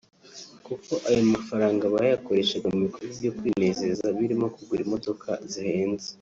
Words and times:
kuko 0.65 0.93
ayo 1.09 1.21
mafaranga 1.33 1.83
bayakoreshaga 1.95 2.67
mu 2.73 2.79
bikorwa 2.85 3.11
byo 3.19 3.31
kwinezeza 3.37 4.05
birimo 4.17 4.45
kugura 4.55 4.81
imodoka 4.85 5.29
zihenze 5.51 6.07